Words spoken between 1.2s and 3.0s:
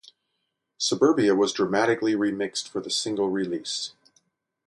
was dramatically remixed for the